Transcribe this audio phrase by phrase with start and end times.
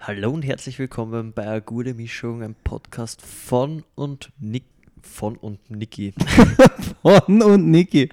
[0.00, 4.62] Hallo und herzlich willkommen bei einer gute Mischung, einem Podcast von und Nick,
[5.02, 6.14] von und Niki.
[7.02, 8.08] Von und Niki.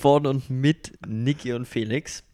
[0.00, 2.24] von und mit Niki und Felix.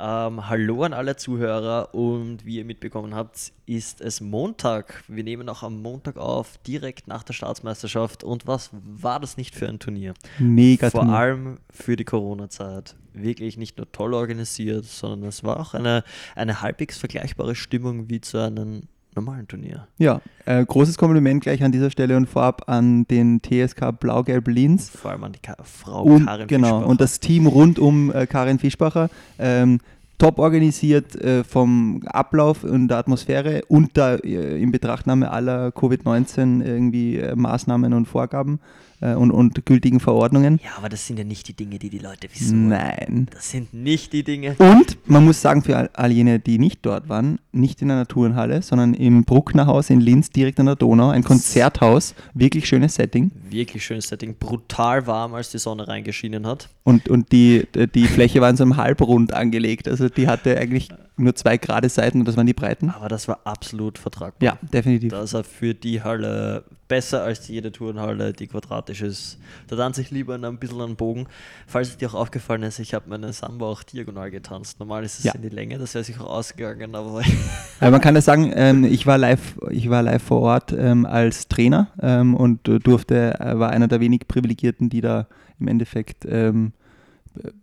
[0.00, 5.04] Ähm, hallo an alle Zuhörer und wie ihr mitbekommen habt, ist es Montag.
[5.06, 8.24] Wir nehmen auch am Montag auf, direkt nach der Staatsmeisterschaft.
[8.24, 10.14] Und was war das nicht für ein Turnier?
[10.38, 11.16] Mega Vor Turnier.
[11.16, 12.96] allem für die Corona-Zeit.
[13.12, 16.04] Wirklich nicht nur toll organisiert, sondern es war auch eine,
[16.34, 19.86] eine halbwegs vergleichbare Stimmung wie zu einem normalen Turnier.
[19.98, 24.90] Ja, äh, großes Kompliment gleich an dieser Stelle und vorab an den TSK Blau-Gelb Linz.
[24.90, 26.86] Vor allem an die Ka Frau Und, Karin genau, Fischbacher.
[26.88, 29.10] und das Team rund um äh, Karin Fischbacher.
[29.38, 29.80] Ähm,
[30.18, 36.64] top organisiert äh, vom Ablauf und der Atmosphäre und der äh, in Betrachtnahme aller Covid-19
[36.64, 38.60] irgendwie äh, Maßnahmen und Vorgaben
[39.02, 40.60] und, und gültigen Verordnungen.
[40.64, 42.68] Ja, aber das sind ja nicht die Dinge, die die Leute wissen.
[42.68, 43.26] Nein.
[43.32, 44.54] Das sind nicht die Dinge.
[44.58, 48.06] Und man muss sagen, für all, all jene, die nicht dort waren, nicht in einer
[48.06, 53.30] Turnhalle, sondern im Brucknerhaus in Linz, direkt an der Donau, ein Konzerthaus, wirklich schönes Setting.
[53.50, 54.36] Wirklich schönes Setting.
[54.38, 56.68] Brutal warm, als die Sonne reingeschienen hat.
[56.84, 59.88] Und, und die, die Fläche war in so einem Halbrund angelegt.
[59.88, 62.90] Also die hatte eigentlich nur zwei gerade Seiten und das waren die Breiten.
[62.90, 64.42] Aber das war absolut vertragbar.
[64.42, 65.10] Ja, definitiv.
[65.10, 69.38] Das war für die Halle besser als jede Turnhalle, die quadratisch ist.
[69.68, 71.26] Da tanze ich lieber ein bisschen an den Bogen.
[71.66, 74.78] Falls es dir auch aufgefallen ist, ich habe meine Samba auch diagonal getanzt.
[74.80, 75.32] Normal ist es Ja.
[75.34, 77.22] in die Länge, das wäre sich auch ausgegangen, aber
[77.80, 81.06] Aber man kann ja sagen, ähm, ich, war live, ich war live vor Ort ähm,
[81.06, 85.26] als Trainer ähm, und äh, durfte, äh, war einer der wenig Privilegierten, die da
[85.58, 86.72] im Endeffekt ähm,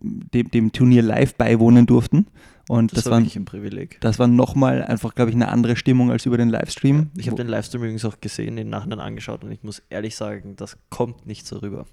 [0.02, 2.26] dem, dem Turnier live beiwohnen durften.
[2.70, 4.00] Und das, das, war wirklich ein Privileg.
[4.00, 7.10] das war nochmal einfach, glaube ich, eine andere Stimmung als über den Livestream.
[7.16, 10.54] Ich habe den Livestream übrigens auch gesehen, den Nachhinein angeschaut und ich muss ehrlich sagen,
[10.54, 11.84] das kommt nicht so rüber.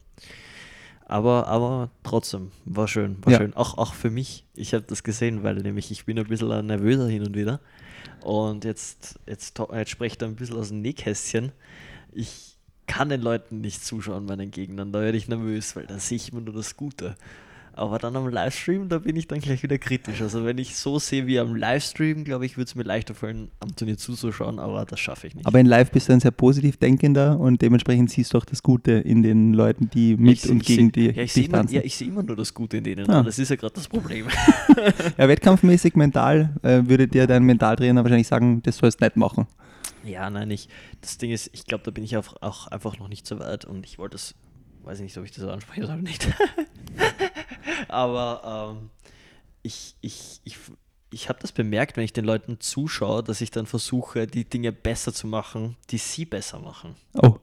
[1.03, 3.39] Aber, aber trotzdem, war schön, war Ja.
[3.39, 3.55] schön.
[3.55, 7.07] Auch, auch für mich, ich habe das gesehen, weil nämlich ich bin ein bisschen nervöser
[7.07, 7.59] hin und wieder.
[8.21, 11.53] Und jetzt, jetzt, jetzt spreche ich ein bisschen aus dem Nähkästchen.
[12.11, 14.91] Ich kann den Leuten nicht zuschauen, meinen Gegnern.
[14.91, 17.15] Da werde ich nervös, weil da sehe ich immer nur das Gute.
[17.77, 20.21] Aber dann am Livestream, da bin ich dann gleich wieder kritisch.
[20.21, 23.49] Also wenn ich so sehe wie am Livestream, glaube ich, würde es mir leichter fallen,
[23.59, 25.45] am Turnier zuzuschauen, aber das schaffe ich nicht.
[25.45, 28.63] Aber in Live bist du ein sehr positiv denkender und dementsprechend siehst du auch das
[28.63, 31.43] Gute in den Leuten, die mit Ich- und ich gegen seh- die ja, ich sehe
[31.43, 31.75] dich immer, tanzen.
[31.75, 33.09] ja, ich sehe immer nur das Gute in denen.
[33.09, 33.23] Ah.
[33.23, 34.25] Das ist ja gerade das Problem.
[35.17, 39.47] Ja, wettkampfmäßig mental äh, würde dir dein Mentaltrainer wahrscheinlich sagen, das sollst du nicht machen.
[40.03, 40.67] ja, nein, ich.
[41.01, 43.65] Das Ding ist, ich glaube, da bin ich auch, auch einfach noch nicht so weit
[43.65, 44.35] und ich wollte es,
[44.87, 46.27] weiß ich nicht, ob ich das so anspreche oder nicht.
[47.89, 48.89] aber ähm,
[49.61, 50.57] ich, ich, ich,
[51.11, 54.71] ich habe das bemerkt, wenn ich den Leuten zuschaue, dass ich dann versuche, die Dinge
[54.71, 56.95] besser zu machen, die sie besser machen.
[57.13, 57.35] Oh.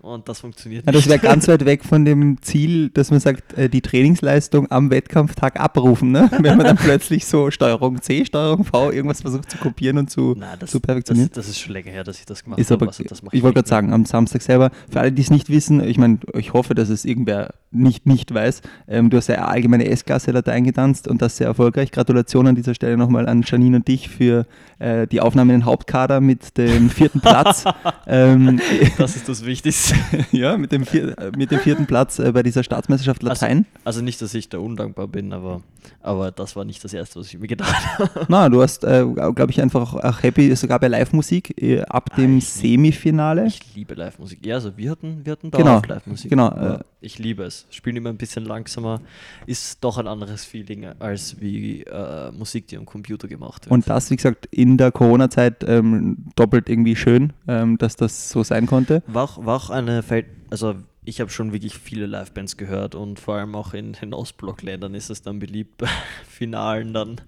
[0.00, 1.10] Und das funktioniert Ja, das nicht.
[1.10, 5.60] wäre ganz weit weg von dem Ziel, dass man sagt, äh, die Trainingsleistung am Wettkampftag
[5.60, 6.30] abrufen, ne?
[6.40, 10.34] wenn man dann plötzlich so Steuerung C, Steuerung V irgendwas versucht zu kopieren und zu,
[10.36, 11.28] Nein, das, zu perfektionieren.
[11.28, 12.86] Das, das ist schon länger her, dass ich das gemacht habe.
[12.86, 15.82] also das ich wollte gerade sagen, am Samstag selber, für alle, die es nicht wissen,
[15.82, 19.86] ich meine, ich hoffe, dass es irgendwer nicht, nicht weiß, ähm, du hast ja allgemeine
[19.88, 21.90] S-Klasse-Latein getanzt und das sehr erfolgreich.
[21.90, 24.46] Gratulation an dieser Stelle nochmal an Janine und dich für
[24.78, 27.64] äh, die Aufnahme in den Hauptkader mit dem vierten Platz.
[28.06, 28.60] ähm,
[28.98, 29.61] Das ist das Wichtigste.
[30.32, 33.66] ja, mit dem, vier, äh, mit dem vierten Platz äh, bei dieser Staatsmeisterschaft Latein.
[33.84, 35.62] Also nicht, dass ich da undankbar bin, aber,
[36.00, 38.26] aber das war nicht das Erste, was ich mir gedacht habe.
[38.28, 42.38] Na, du hast, äh, glaube ich, einfach auch, happy, sogar bei Live-Musik äh, ab dem
[42.38, 43.46] ich- Semifinale.
[43.46, 44.44] Ich liebe Live-Musik.
[44.44, 46.30] Ja, also wir hatten, wir hatten Genau, dauerhaft Live-Musik.
[46.30, 47.66] genau, äh, ich liebe es.
[47.70, 49.00] Spielen immer ein bisschen langsamer.
[49.46, 53.72] Ist doch ein anderes Feeling als wie äh, Musik, die am Computer gemacht wird.
[53.72, 58.42] Und das, wie gesagt, in der Corona-Zeit ähm, doppelt irgendwie schön, ähm, dass das so
[58.42, 59.02] sein konnte.
[59.06, 63.18] War auch, war auch eine Feld, also ich habe schon wirklich viele Livebands gehört und
[63.18, 65.88] vor allem auch in den Ostblock-Ländern ist es dann beliebt, bei
[66.28, 67.20] Finalen dann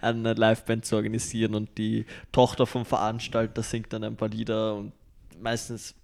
[0.00, 4.92] eine Liveband zu organisieren und die Tochter vom Veranstalter singt dann ein paar Lieder und
[5.40, 5.94] meistens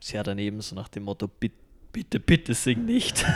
[0.00, 1.56] sehr daneben, so nach dem Motto, bitte,
[1.94, 3.24] bitte, bitte sing nicht.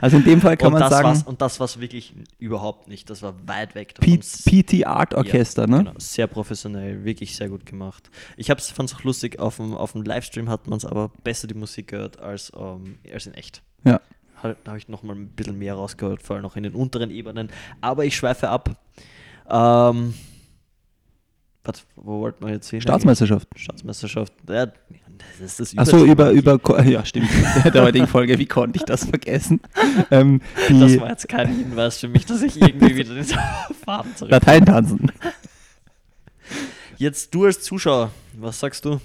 [0.00, 2.14] Also in dem Fall kann und, man das sagen, war's, und das war es wirklich
[2.38, 4.20] überhaupt nicht, das war weit weg davon.
[4.20, 5.78] P PT Art Orchester, Ja, ne?
[5.78, 8.10] Genau, sehr professionell, wirklich sehr gut gemacht.
[8.36, 11.46] Ich fand es auch lustig, auf dem, auf dem Livestream hat man es aber besser
[11.46, 13.62] die Musik gehört als, ähm, als in echt.
[13.84, 14.00] Ja.
[14.42, 17.48] Da habe ich nochmal ein bisschen mehr rausgehört, vor allem noch in den unteren Ebenen.
[17.80, 18.76] Aber ich schweife ab.
[19.48, 20.14] Ähm,
[21.64, 22.80] was, wo wollten wir jetzt hin?
[22.80, 23.48] Staatsmeisterschaft.
[23.56, 24.32] Staatsmeisterschaft.
[24.48, 24.66] Ja,
[25.40, 27.28] das ist das Achso, über, über, ja, stimmt,
[27.72, 29.60] der heutigen Folge, wie konnte ich das vergessen?
[30.10, 33.24] Ähm, Das war jetzt kein Hinweis für mich, dass ich irgendwie wieder den
[33.84, 34.30] Faden zurück.
[34.30, 35.12] Latein tanzen.
[36.98, 39.00] Jetzt du als Zuschauer, was sagst du?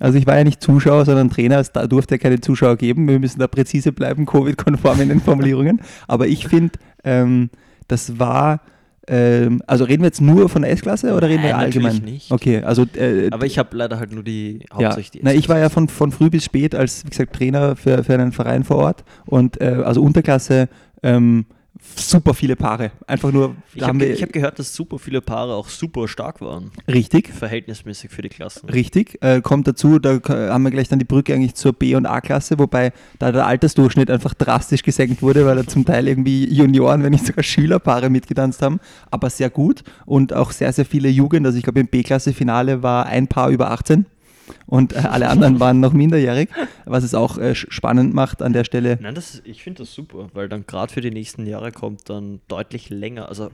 [0.00, 3.06] Also ich war ja nicht Zuschauer, sondern Trainer, es da durfte ja keine Zuschauer geben.
[3.06, 5.80] Wir müssen da präzise bleiben, Covid-konform in den Formulierungen.
[6.08, 7.50] Aber ich finde, ähm,
[7.86, 8.60] das war
[9.06, 11.94] ähm, also reden wir jetzt nur von der S-Klasse oder reden wir Nein, allgemein?
[11.94, 12.32] natürlich nicht.
[12.32, 14.86] Okay, also äh, Aber ich habe leider halt nur die ja.
[14.86, 17.76] hauptsächlich die Na, ich war ja von, von früh bis spät als, wie gesagt, Trainer
[17.76, 20.68] für, für einen Verein vor Ort und äh, also Unterklasse
[21.02, 21.46] ähm,
[21.96, 22.92] super viele Paare.
[23.06, 26.70] Einfach nur, Ich habe hab gehört, dass super viele Paare auch super stark waren.
[26.88, 28.68] richtig, Verhältnismäßig für die Klassen.
[28.68, 32.06] Richtig, äh, kommt dazu, da haben wir gleich dann die Brücke eigentlich zur B- und
[32.06, 37.02] A-Klasse, wobei da der Altersdurchschnitt einfach drastisch gesenkt wurde, weil da zum Teil irgendwie Junioren,
[37.02, 41.46] wenn nicht sogar Schülerpaare mitgetanzt haben, aber sehr gut und auch sehr, sehr viele Jugend,
[41.46, 44.06] also ich glaube im B-Klasse-Finale war ein Paar über 18
[44.66, 46.48] und äh, alle anderen waren noch minderjährig,
[46.84, 48.98] was es auch äh, spannend macht an der Stelle.
[49.00, 52.08] Nein, das, ist- ich finde das super, weil dann gerade für die nächsten Jahre kommt
[52.10, 53.50] dann deutlich länger, also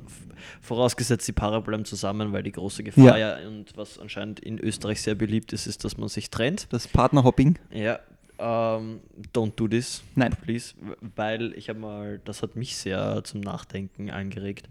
[0.61, 3.37] vorausgesetzt die Paare bleiben zusammen, weil die große Gefahr ja.
[3.47, 6.67] und was anscheinend in Österreich sehr beliebt ist, ist, dass man sich trennt.
[6.71, 7.99] Das Partnerhopping, Ja,
[8.39, 9.01] ähm,
[9.35, 10.35] don't do this, Nein.
[10.45, 10.75] please,
[11.17, 14.69] weil ich habe mal, das hat mich sehr zum Nachdenken angeregt.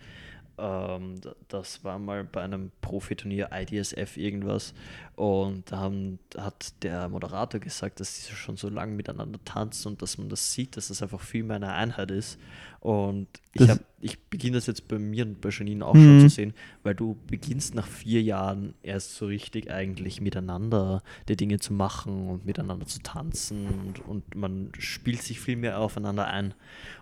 [0.60, 4.74] Ähm, das war mal bei einem Profiturnier IDSF irgendwas
[5.16, 10.02] und da haben, hat der Moderator gesagt, dass diese schon so lange miteinander tanzen und
[10.02, 12.40] dass man das sieht, dass das einfach viel mehr eine Einheit ist.
[12.80, 16.20] Und ich, hab- ich beginne das jetzt bei mir und bei Janine auch schon Mhm.
[16.22, 16.54] zu sehen,
[16.84, 22.30] weil du beginnst nach vier Jahren erst so richtig eigentlich miteinander die Dinge zu machen
[22.30, 26.54] und miteinander zu tanzen und, und man spielt sich viel mehr aufeinander ein.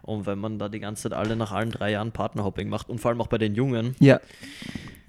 [0.01, 2.99] Und wenn man da die ganze Zeit alle nach allen drei Jahren Partnerhopping macht und
[2.99, 4.19] vor allem auch bei den Jungen, Ja.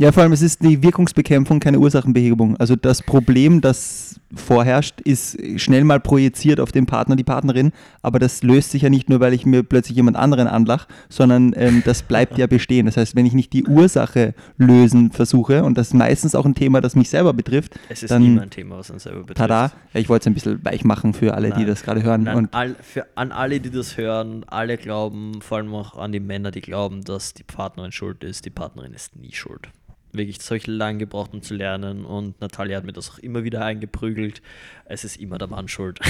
[0.01, 2.57] Ja, vor allem, es ist die Wirkungsbekämpfung, keine Ursachenbehebung.
[2.59, 8.21] Also das Problem, das vorherrscht, ist schnell mal projiziert auf den Partner, die Partnerin, aber
[8.21, 11.83] das löst sich ja nicht nur, weil ich mir plötzlich jemand anderen anlach, sondern ähm,
[11.85, 12.87] das bleibt ja bestehen.
[12.87, 16.55] Das heißt, wenn ich nicht die Ursache lösen versuche, und das ist meistens auch ein
[16.55, 19.39] Thema, das mich selber betrifft, es ist dann immer ein Thema, was uns selber betrifft.
[19.39, 21.67] tada, ja, ich wollte es ein bisschen weich machen für alle, die Nein.
[21.67, 22.25] das gerade hören.
[22.25, 26.13] Nein, Und all, für, an alle, die das hören, alle glauben, vor allem auch an
[26.13, 28.45] die Männer, die glauben, dass die Partnerin schuld ist.
[28.45, 29.69] Die Partnerin ist nie schuld.
[30.13, 32.05] Wirklich, ich lange gebraucht, um zu lernen.
[32.05, 34.41] Und Natalia hat mir das auch immer wieder eingeprügelt.
[34.87, 36.01] Es ist immer der Mann schuld.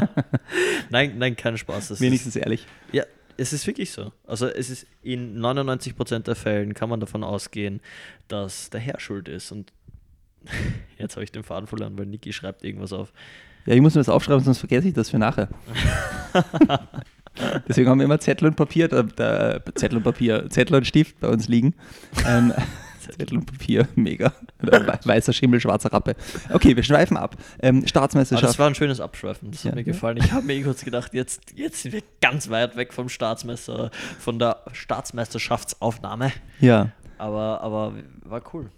[0.90, 1.88] nein, nein, kein Spaß.
[1.88, 2.62] Das wenigstens ehrlich.
[2.62, 3.04] Ist, ja,
[3.36, 4.12] es ist wirklich so.
[4.26, 7.80] Also es ist in 99% der Fällen kann man davon ausgehen,
[8.28, 9.52] dass der Herr schuld ist.
[9.52, 9.72] Und
[10.98, 13.12] jetzt habe ich den Faden verloren, weil Niki schreibt irgendwas auf.
[13.66, 15.48] Ja, ich muss mir das aufschreiben, sonst vergesse ich das für nachher.
[17.68, 21.18] Deswegen haben wir immer Zettel und Papier, da, da, Zettel und Papier, Zettel und Stift
[21.20, 21.74] bei uns liegen.
[22.26, 22.52] Ähm,
[23.16, 24.32] Zettel und Papier, mega.
[24.62, 26.14] Oder Weißer Schimmel, schwarzer Rappe.
[26.52, 27.36] Okay, wir schweifen ab.
[27.60, 28.48] Ähm, Aber Staatsmeisterschaft.
[28.50, 29.74] das war ein schönes Abschweifen, das hat Ja.
[29.76, 30.16] mir gefallen.
[30.18, 34.38] Ich habe mir kurz gedacht, jetzt, jetzt sind wir ganz weit weg vom Staatsmeister, von
[34.38, 36.32] der Staatsmeisterschaftsaufnahme.
[36.60, 37.94] ja, Aber, aber
[38.24, 38.70] war cool,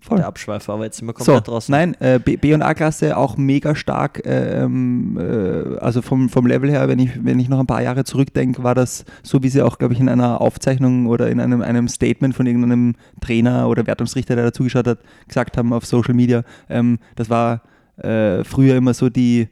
[0.00, 0.18] voll.
[0.18, 1.72] der Abschweifer, aber jetzt sind wir So, komplett draußen.
[1.72, 4.22] nein, äh, B, B und A-Klasse auch mega stark.
[4.24, 8.04] Ähm, äh, also vom, vom Level her, wenn ich, wenn ich noch ein paar Jahre
[8.04, 11.62] zurückdenke, war das so, wie sie auch, glaube ich, in einer Aufzeichnung oder in einem,
[11.62, 14.98] einem Statement von irgendeinem Trainer oder Wertungsrichter, der dazugeschaut hat,
[15.28, 16.42] gesagt haben auf Social Media.
[16.68, 17.62] Ähm, das war
[17.96, 19.46] äh, früher immer so die äh,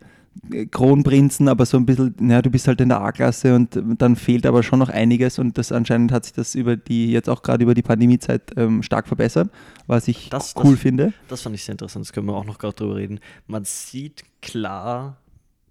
[0.71, 4.47] Kronprinzen, aber so ein bisschen, naja, du bist halt in der A-Klasse und dann fehlt
[4.47, 7.63] aber schon noch einiges und das anscheinend hat sich das über die, jetzt auch gerade
[7.63, 9.51] über die Pandemiezeit ähm, stark verbessert,
[9.87, 11.13] was ich Das- cool das- finde.
[11.29, 13.21] Das fand ich sehr interessant, das können wir auch noch gerade drüber reden.
[13.47, 15.17] Man sieht klar,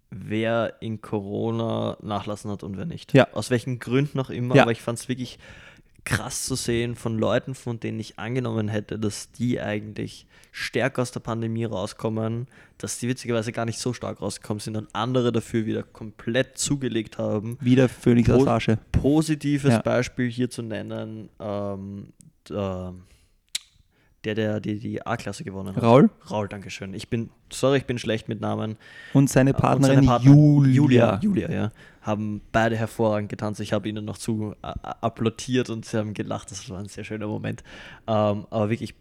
[0.10, 3.14] wer in Corona nachlassen hat und wer nicht.
[3.14, 3.28] Ja.
[3.34, 4.64] Aus welchen Gründen auch immer, Ja.
[4.64, 5.40] aber ich fand es wirklich
[6.04, 11.12] krass zu sehen von Leuten, von denen ich angenommen hätte, dass die eigentlich stärker aus
[11.12, 15.66] der Pandemie rauskommen, dass die witzigerweise gar nicht so stark rausgekommen sind und andere dafür
[15.66, 17.58] wieder komplett zugelegt haben.
[17.62, 18.78] Wieder Phoenix der Asche.
[18.92, 19.82] Positives Ja.
[19.82, 22.08] Beispiel hier zu nennen, ähm,
[22.50, 22.94] der,
[24.24, 25.84] der, der die, die A-Klasse gewonnen hat.
[25.84, 26.94] Raul Raul, Dankeschön.
[26.94, 28.78] Ich bin, sorry, ich bin schlecht mit Namen.
[29.14, 30.74] und seine Und Partnerin seine Partner- Julia.
[30.74, 31.72] Julia, Julia, ja.
[32.02, 33.60] Haben beide hervorragend getanzt.
[33.62, 36.52] Ich habe ihnen noch zu äh, applaudiert und sie haben gelacht.
[36.52, 37.64] Das war ein sehr schöner Moment.
[38.08, 38.96] Ähm, aber wirklich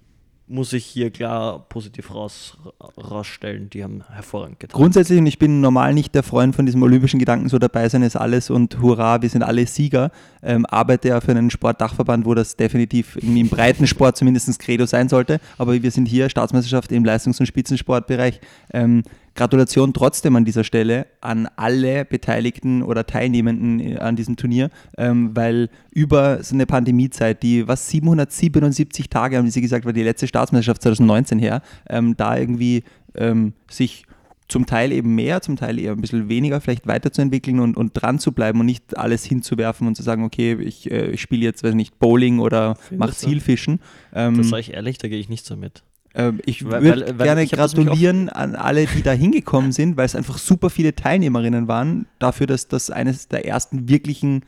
[0.51, 2.59] muss ich hier klar positiv raus,
[2.99, 3.71] rausstellen.
[3.71, 4.77] Die haben hervorragend getanzt.
[4.77, 8.03] Grundsätzlich, und ich bin normal nicht der Freund von diesem olympischen Gedanken, so dabei sein
[8.03, 10.11] ist alles und hurra, wir sind alle Sieger,
[10.43, 15.09] ähm, arbeite ja für einen Sportdachverband, wo das definitiv irgendwie im Breitensport zumindest Credo sein
[15.09, 15.41] sollte.
[15.57, 18.41] Aber wir sind hier Staatsmeisterschaft im Leistungs- und Spitzensportbereich.
[18.73, 19.05] Ähm,
[19.41, 24.69] Gratulation trotzdem an dieser Stelle an alle Beteiligten oder Teilnehmenden äh, an diesem Turnier,
[24.99, 29.95] ähm, weil über so eine Pandemiezeit, die was 777 Tage haben, wie Sie gesagt, war
[29.95, 34.05] die letzte Staatsmeisterschaft 2019 her, ähm, da irgendwie ähm, sich
[34.47, 38.19] zum Teil eben mehr, zum Teil eher ein bisschen weniger vielleicht weiterzuentwickeln und, und dran
[38.19, 41.65] zu bleiben und nicht alles hinzuwerfen und zu sagen, okay, ich, äh, ich spiele jetzt,
[41.65, 43.13] weiß nicht, Bowling oder mache?
[43.13, 43.81] Zielfischen.
[44.13, 45.83] Ähm, Das sage ich ehrlich, da gehe ich nicht so mit.
[46.15, 50.39] Ähm, ich würde gerne ich gratulieren an alle, die da hingekommen sind, weil es einfach
[50.39, 54.45] super viele Teilnehmerinnen waren, dafür, dass das eines der ersten wirklichen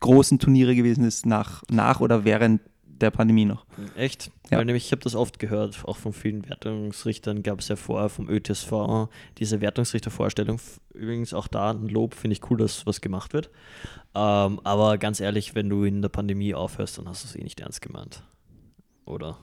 [0.00, 2.60] großen Turniere gewesen ist nach, nach oder während
[3.00, 3.64] der Pandemie noch.
[3.96, 4.30] Echt?
[4.50, 4.58] Ja.
[4.58, 8.10] Weil nämlich, ich habe das oft gehört, auch von vielen Wertungsrichtern gab es ja vorher
[8.10, 10.60] vom ÖTSV diese Wertungsrichtervorstellung.
[10.92, 13.50] Übrigens auch da ein Lob, finde ich cool, dass was gemacht wird.
[14.14, 17.42] Ähm, aber ganz ehrlich, wenn du in der Pandemie aufhörst, dann hast du es eh
[17.42, 18.22] nicht ernst gemeint.
[19.06, 19.38] Oder?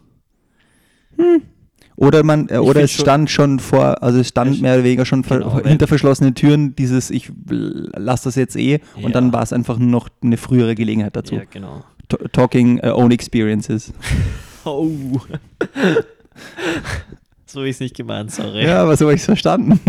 [1.96, 5.24] Oder man, äh, oder es stand schon vor, also es stand mehr oder weniger schon
[5.24, 9.10] ver- genau, wenn- hinter verschlossenen Türen dieses, ich lasse das jetzt eh und Ja.
[9.10, 11.36] dann war es einfach nur noch eine frühere Gelegenheit dazu.
[11.36, 11.84] Ja, genau.
[12.08, 13.94] T talking uh, own experiences.
[14.70, 14.90] Oh.
[17.46, 18.66] so ist nicht gemeint, sorry.
[18.66, 19.80] Ja, aber so habe ich es verstanden.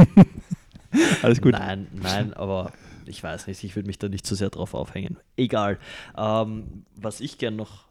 [1.22, 1.52] Alles gut.
[1.52, 2.72] Nein, nein, aber
[3.04, 5.16] ich weiß nicht, ich würde mich da nicht zu sehr drauf aufhängen.
[5.36, 5.78] Egal.
[6.16, 7.87] Ähm, was ich gern noch.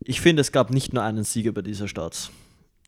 [0.00, 2.30] Ich finde, es gab nicht nur einen Sieger bei dieser Starts.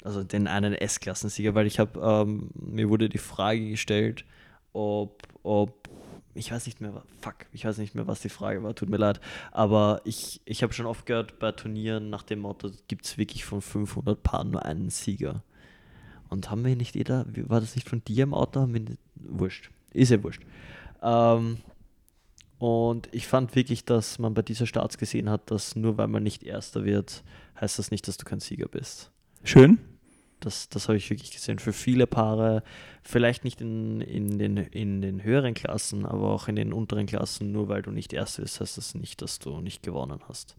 [0.03, 4.25] Also den einen S-Klassensieger, weil ich habe, ähm, mir wurde die Frage gestellt,
[4.73, 5.89] ob, ob,
[6.35, 8.97] ich weiß nicht mehr, fuck, ich weiß nicht mehr, was die Frage war, tut mir
[8.97, 9.21] leid,
[9.53, 13.45] aber ich, ich habe schon oft gehört bei Turnieren nach dem Motto, gibt es wirklich
[13.45, 15.45] von 500 Paaren nur einen Sieger.
[16.31, 18.61] Und haben wir nicht jeder, war das nicht von dir im Auto?
[18.61, 19.71] Haben wir nicht, wurscht.
[19.93, 20.43] Ist ja wurscht.
[21.03, 21.59] Ähm,
[22.63, 26.23] und ich fand wirklich, dass man bei dieser Starts gesehen hat, dass nur weil man
[26.23, 27.25] nicht Erster wird,
[27.61, 29.11] heißt das nicht, dass du kein Sieger bist.
[29.43, 29.81] Schön.
[30.39, 31.59] Das, das habe ich wirklich gesehen.
[31.59, 32.63] Für viele Paare,
[33.03, 37.51] vielleicht nicht in, in, den, in den höheren Klassen, aber auch in den unteren Klassen,
[37.51, 40.55] nur weil du nicht Erster bist, heißt das nicht, dass du nicht gewonnen hast.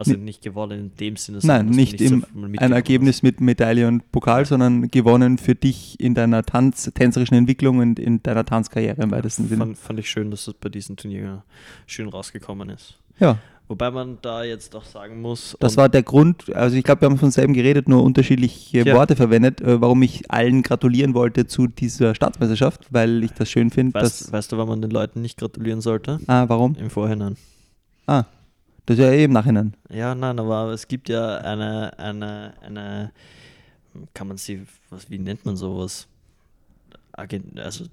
[0.00, 2.20] Also nicht gewonnen in dem Sinne, Nein, dass du nicht so
[2.56, 7.78] ein Ergebnis mit Medaille und Pokal, sondern gewonnen für dich in deiner Tanz, tänzerischen Entwicklung
[7.78, 9.18] und in deiner Tanzkarriere im hast.
[9.18, 9.58] weitesten Sinne.
[9.58, 11.44] Fand, fand ich schön, dass das bei diesem Turnier
[11.86, 12.98] schön rausgekommen ist.
[13.18, 13.38] Ja,
[13.70, 17.08] Wobei man da jetzt auch sagen muss, das war der Grund, also ich glaube, wir
[17.08, 18.96] haben von selben geredet, nur unterschiedliche Ja.
[18.96, 23.70] Worte verwendet, äh, warum ich allen gratulieren wollte zu dieser Staatsmeisterschaft, weil ich das schön
[23.70, 26.18] finde, weißt, weißt du, wann man den Leuten nicht gratulieren sollte?
[26.26, 26.74] Ah, warum?
[26.80, 27.36] Im Vorhinein.
[28.08, 28.24] Ah,
[28.86, 29.74] das ist ja eh im Nachhinein.
[29.88, 33.12] Ja, nein, aber es gibt ja eine, eine, eine,
[34.14, 36.06] kann man sie, was, wie nennt man sowas?
[37.12, 37.84] Agent, also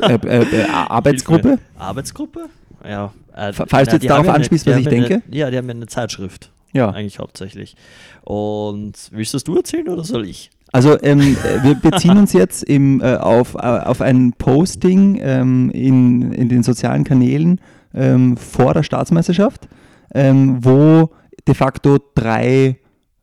[0.00, 1.58] äh, äh, äh, Arbeitsgruppe?
[1.76, 2.46] Arbeitsgruppe?
[2.84, 3.12] Ja.
[3.34, 5.22] Äh, Fa- falls du jetzt darauf anspielst, was ich denke?
[5.26, 6.90] Eine, ja, die haben ja eine Zeitschrift, Ja.
[6.90, 7.76] eigentlich hauptsächlich.
[8.22, 10.50] Und willst das du erzählen oder soll ich?
[10.72, 15.70] Also ähm, äh, wir beziehen uns jetzt im, äh, auf, äh, auf ein Posting ähm,
[15.70, 17.60] in, in den sozialen Kanälen
[17.94, 19.68] ähm, vor der Staatsmeisterschaft,
[20.14, 21.10] ähm, wo
[21.46, 22.78] de facto drei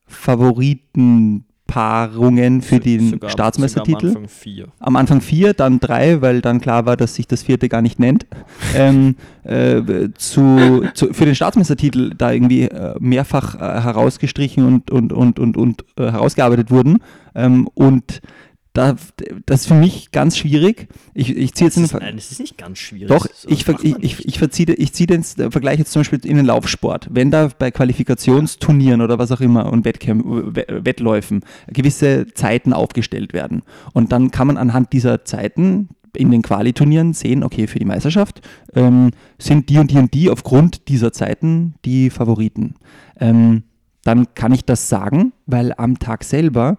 [0.05, 4.07] Favoritenpaarungen für So- den sogar- Staatsmeistertitel.
[4.09, 4.67] Sogar am Anfang vier.
[4.79, 7.99] Am Anfang vier, dann drei, weil dann klar war, dass sich das vierte gar nicht
[7.99, 8.25] nennt.
[8.75, 15.13] ähm, äh, zu, zu, für den Staatsmeistertitel da irgendwie äh, mehrfach äh, herausgestrichen und, und,
[15.13, 16.97] und, und, und äh, herausgearbeitet wurden.
[17.35, 18.21] Ähm, und
[18.73, 18.95] da,
[19.45, 20.87] das ist für mich ganz schwierig.
[21.13, 23.09] Ich, ich ziehe jetzt Das ist, nein, es ist nicht ganz schwierig.
[23.09, 26.37] doch, So ich, ich, ich, verziehe, ich ziehe den äh, Vergleich jetzt zum Beispiel in
[26.37, 27.07] den Laufsport.
[27.11, 33.33] Wenn da bei Qualifikationsturnieren oder was auch immer und Wettkämpfen, We- Wettläufen gewisse Zeiten aufgestellt
[33.33, 33.63] werden
[33.93, 38.41] und dann kann man anhand dieser Zeiten in den Qualiturnieren sehen, okay, für die Meisterschaft
[38.75, 42.75] ähm, sind die und die und die aufgrund dieser Zeiten die Favoriten.
[43.19, 43.63] Ähm,
[44.03, 46.77] dann kann ich das sagen, weil am Tag selber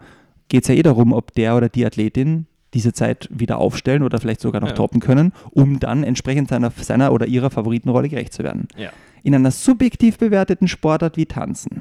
[0.52, 2.44] geht es ja eh darum, ob der oder die Athletin
[2.74, 4.74] diese Zeit wieder aufstellen oder vielleicht sogar noch Ja.
[4.74, 8.68] toppen können, um dann entsprechend seiner, seiner oder ihrer Favoritenrolle gerecht zu werden.
[8.76, 8.90] Ja.
[9.22, 11.80] In einer subjektiv bewerteten Sportart wie Tanzen.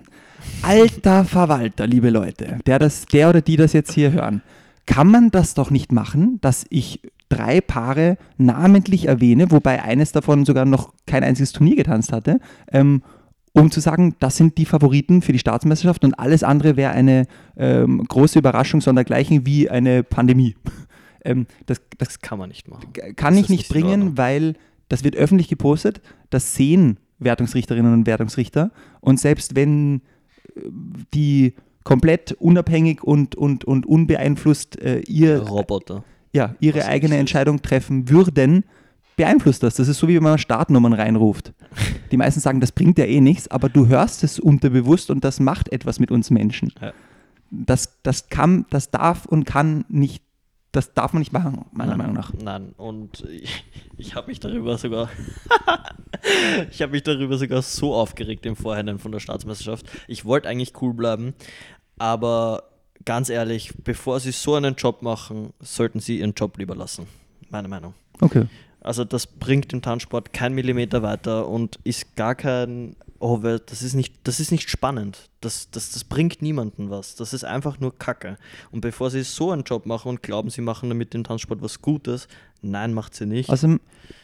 [0.61, 4.41] Alter Verwalter, liebe Leute, der, das, der oder die das jetzt hier hören,
[4.85, 10.45] kann man das doch nicht machen, dass ich drei Paare namentlich erwähne, wobei eines davon
[10.45, 12.39] sogar noch kein einziges Turnier getanzt hatte,
[12.71, 13.03] ähm,
[13.53, 17.27] um zu sagen, das sind die Favoriten für die Staatsmeisterschaft und alles andere wäre eine
[17.57, 20.55] ähm, große Überraschung sondergleichen wie eine Pandemie.
[21.25, 22.93] ähm, das, das kann man nicht machen.
[23.15, 24.55] Kann Das ich nicht nicht in bringen, weil
[24.87, 30.01] das wird öffentlich gepostet, das sehen Wertungsrichterinnen und Wertungsrichter und selbst wenn
[30.55, 30.61] äh,
[31.13, 31.53] die
[31.83, 36.03] komplett unabhängig und, und, und unbeeinflusst äh, ihr, Roboter.
[36.31, 37.17] ja, ihre eigene.
[37.17, 38.65] Entscheidung treffen würden,
[39.15, 39.75] beeinflusst das.
[39.75, 41.53] Das ist so, wie wenn man Startnummern reinruft.
[42.11, 45.39] Die meisten sagen, das bringt ja eh nichts, aber du hörst es unterbewusst und das
[45.39, 46.73] macht etwas mit uns Menschen.
[46.81, 46.93] Ja.
[47.49, 50.23] Das, das kann, das darf und kann nicht,
[50.71, 52.33] das darf man nicht machen, meiner Nein, Meinung nach.
[52.33, 53.65] Nein, und ich,
[53.97, 55.09] ich habe mich darüber sogar,
[56.71, 59.85] ich habe mich darüber sogar so aufgeregt im Vorhinein von der Staatsmeisterschaft.
[60.07, 61.33] Ich wollte eigentlich cool bleiben,
[61.97, 62.63] aber
[63.05, 67.07] ganz ehrlich, bevor sie so einen Job machen, sollten sie ihren Job lieber lassen.
[67.49, 67.93] Meine Meinung.
[68.21, 68.45] Okay.
[68.81, 73.93] Also das bringt den Tanzsport kein Millimeter weiter und ist gar kein, oh, das ist
[73.93, 75.29] nicht, das ist nicht spannend.
[75.39, 77.15] Das, das, das bringt niemanden was.
[77.15, 78.37] Das ist einfach nur Kacke.
[78.71, 81.81] Und bevor sie so einen Job machen und glauben, sie machen damit dem Tanzsport was
[81.81, 82.27] Gutes,
[82.61, 83.49] nein, macht sie nicht.
[83.49, 83.79] Außerdem,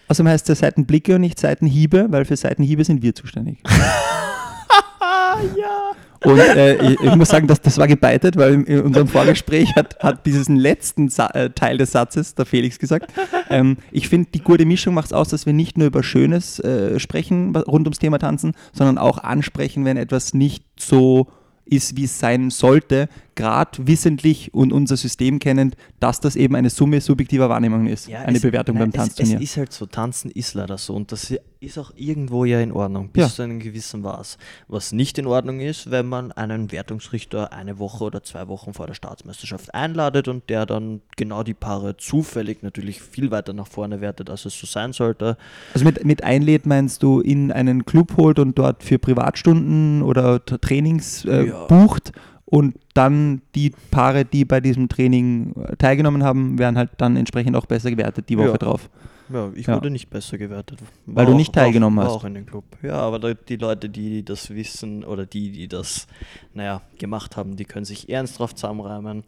[0.08, 3.60] außerdem heißt es Seitenblicke und nicht Seitenhiebe, weil für Seitenhiebe sind wir zuständig.
[5.56, 5.87] ja.
[6.24, 10.00] Und äh, ich, ich, muss sagen, dass das war gebeitet, weil in unserem Vorgespräch hat,
[10.00, 13.14] hat diesen letzten Sa äh, Teil des Satzes der Felix gesagt.
[13.50, 16.60] Ähm, ich finde, die gute Mischung macht es aus, dass wir nicht nur über Schönes
[16.60, 21.28] äh, sprechen rund ums Thema Tanzen, sondern auch ansprechen, wenn etwas nicht so
[21.66, 26.70] ist, wie es sein sollte, gerade wissentlich und unser System kennend, dass das eben eine
[26.70, 29.38] Summe subjektiver Wahrnehmungen ist, ja, eine es, Bewertung nein, beim Tanzturnier.
[29.38, 32.60] Es, es ist halt so, Tanzen ist leider so und das ist auch irgendwo ja
[32.60, 33.30] in Ordnung, bis ja.
[33.30, 34.38] zu einem gewissen Maß.
[34.68, 38.88] Was nicht in Ordnung ist, wenn man einen Wertungsrichter eine Woche oder zwei Wochen vor
[38.88, 44.02] der Staatsmeisterschaft einladet und der dann genau die Paare zufällig natürlich viel weiter nach vorne
[44.02, 45.38] wertet, als es so sein sollte.
[45.74, 50.44] Also mit, mit einlädt meinst du in einen Club holt und dort für Privatstunden oder
[50.44, 51.66] Trainings äh, ja.
[51.66, 52.12] bucht
[52.50, 57.56] und dann die Paare, die bei diesem Training äh, teilgenommen haben, werden halt dann entsprechend
[57.58, 58.58] auch besser gewertet die Woche ja.
[58.58, 58.90] drauf.
[59.30, 59.76] Ja, ich ja.
[59.76, 60.80] wurde nicht besser gewertet.
[61.06, 62.12] War Weil du nicht teilgenommen war, hast.
[62.12, 62.64] War auch in den Club.
[62.82, 66.08] Ja, aber die Leute, die das wissen oder die, die das,
[66.54, 69.26] naja, gemacht haben, die können sich ernst drauf zusammenreimen.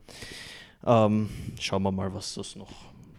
[0.86, 2.72] Ähm, schauen wir mal, was das noch,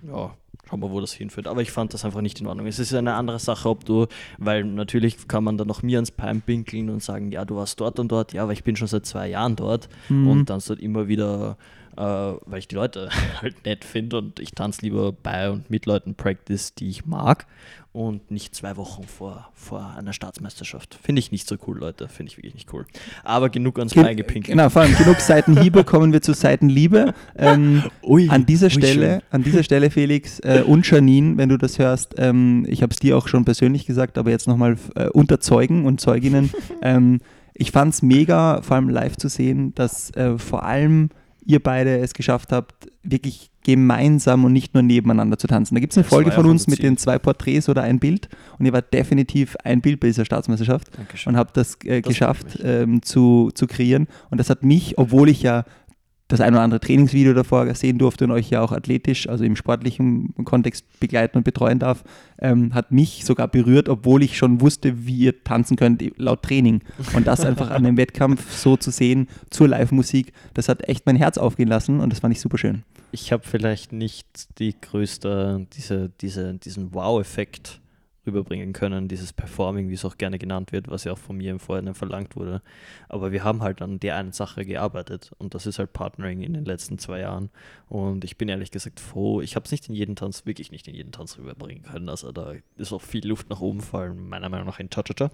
[0.07, 0.35] ja,
[0.69, 1.47] schauen wir, wo das hinführt.
[1.47, 2.66] Aber ich fand das einfach nicht in Ordnung.
[2.66, 4.07] Es ist eine andere Sache, ob du,
[4.38, 7.80] weil natürlich kann man dann noch mir ans Bein pinkeln und sagen, ja, du warst
[7.80, 10.28] dort und dort, ja, aber ich bin schon seit zwei Jahren dort mhm.
[10.28, 11.57] und dann halt immer wieder
[11.97, 13.11] äh, weil ich die Leute
[13.43, 17.47] halt nett finde und ich tanze lieber bei und mit Leuten Practice, die ich mag
[17.93, 20.97] und nicht zwei Wochen vor, vor einer Staatsmeisterschaft.
[21.03, 22.09] Finde ich nicht so cool, Leute.
[22.09, 22.87] Finde ich wirklich nicht cool.
[23.25, 24.57] Aber genug ans Bein gepinkelt.
[24.57, 27.15] Genau, vor allem genug Seitenhiebe, kommen wir zu Seitenliebe.
[27.37, 31.81] Ähm, ui, an, dieser Stelle, an dieser Stelle, Felix äh, und Janine, wenn du das
[31.81, 35.41] hörst, ähm, ich habe es dir auch schon persönlich gesagt, aber jetzt nochmal äh, unter
[35.41, 36.53] Zeugen und Zeuginnen.
[36.83, 37.21] ähm,
[37.55, 41.11] ich fand es mega, vor allem live zu sehen, dass äh, vor allem
[41.45, 45.75] ihr beide es geschafft habt, wirklich gemeinsam und nicht nur nebeneinander zu tanzen.
[45.75, 48.29] Da gibt es eine das Folge von uns mit den zwei Porträts oder ein Bild
[48.59, 51.33] und ihr wart definitiv ein Bild bei dieser Staatsmeisterschaft Dankeschön.
[51.33, 54.07] und habt das, äh, das geschafft ähm, zu, zu kreieren.
[54.31, 55.65] Und das hat mich, obwohl ich ja
[56.31, 59.57] das ein oder andere Trainingsvideo davor sehen durfte und euch ja auch athletisch, also im
[59.57, 62.04] sportlichen Kontext begleiten und betreuen darf,
[62.39, 66.83] ähm, hat mich sogar berührt, obwohl ich schon wusste, wie ihr tanzen könnt laut Training.
[67.15, 71.17] Und das einfach an einem Wettkampf so zu sehen zur Live-Musik, das hat echt mein
[71.17, 72.85] Herz aufgehen lassen und das fand ich super schön.
[73.13, 77.81] Ich habe vielleicht nicht die größte, diese, diese, diesen Wow-Effekt
[78.26, 81.50] rüberbringen können, dieses Performing, wie es auch gerne genannt wird, was ja auch von mir
[81.50, 82.63] im Vorhinein verlangt wurde.
[83.09, 86.54] Aber wir haben halt an der einen Sache gearbeitet und das ist halt Partnering in
[86.54, 87.50] den letzten zwei Jahren.
[87.89, 90.87] Und ich bin ehrlich gesagt froh, ich habe es nicht in jeden Tanz, wirklich nicht
[90.89, 92.09] in jeden Tanz rüberbringen können.
[92.09, 95.30] Also da ist auch viel Luft nach oben, vor allem meiner Meinung nach in Cha-Cha-Cha.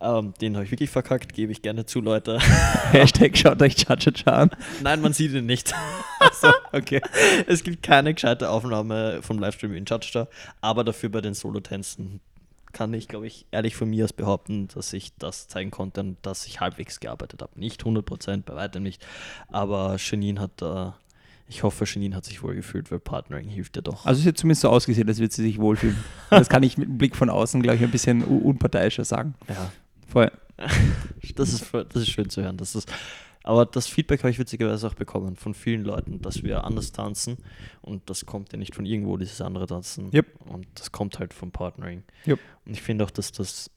[0.00, 2.38] Ähm, den habe ich wirklich verkackt, gebe ich gerne zu, Leute.
[2.90, 4.50] Hashtag schaut euch Cha-Cha-Cha an.
[4.82, 5.74] Nein, man sieht ihn nicht.
[6.20, 7.00] Achso, okay.
[7.46, 10.28] Es gibt keine gescheite Aufnahme vom Livestream in Cha-Cha-Cha,
[10.60, 12.20] aber dafür bei den Solo-Tänzen
[12.72, 16.16] kann ich, glaube ich, ehrlich von mir aus behaupten, dass ich das zeigen konnte und
[16.22, 17.58] dass ich halbwegs gearbeitet habe.
[17.58, 19.06] Nicht 100%, bei weitem nicht,
[19.48, 20.98] aber Janine hat da
[21.46, 24.06] ich hoffe, Janine hat sich wohl gefühlt, weil Partnering hilft ja doch.
[24.06, 25.96] Also es hat zumindest so ausgesehen, als würde sie sich wohlfühlen.
[26.30, 29.34] das kann ich mit einem Blick von außen, glaube ich, ein bisschen unparteiischer sagen.
[29.48, 29.70] Ja,
[30.14, 30.30] Voll.
[31.34, 32.56] das, ist, das ist schön zu hören.
[32.56, 32.90] Das ist,
[33.42, 37.36] aber das Feedback habe ich witzigerweise auch bekommen von vielen Leuten, dass wir anders tanzen
[37.82, 40.10] und das kommt ja nicht von irgendwo, dieses andere Tanzen.
[40.14, 40.26] Yep.
[40.46, 42.04] Und das kommt halt vom Partnering.
[42.26, 42.38] Yep.
[42.64, 43.70] Und ich finde auch, dass das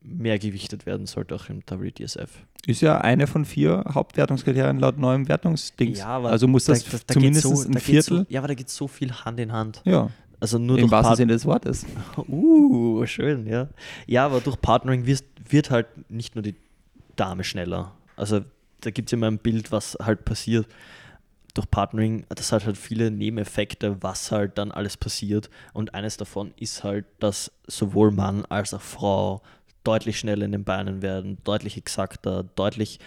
[0.00, 2.30] mehr gewichtet werden sollte, auch im WDSF.
[2.66, 5.98] Ist ja eine von vier Hauptwertungskriterien laut neuem Wertungsdings.
[5.98, 8.18] Ja, aber also muss das da, da zumindest so, ein Viertel.
[8.18, 9.82] So, ja, aber da geht so viel Hand in Hand.
[9.84, 10.10] Ja.
[10.40, 11.84] Also nur Im wahrsten Sinne des Wortes.
[12.28, 13.68] Uh, schön, ja.
[14.06, 16.56] Ja, aber durch Partnering wird, wird halt nicht nur die
[17.16, 17.92] Dame schneller.
[18.16, 18.40] Also
[18.80, 20.66] da gibt es immer ein Bild, was halt passiert.
[21.54, 25.50] Durch Partnering, das hat halt viele Nebeneffekte, was halt dann alles passiert.
[25.72, 29.42] Und eines davon ist halt, dass sowohl Mann als auch Frau
[29.82, 33.00] deutlich schneller in den Beinen werden, deutlich exakter, deutlich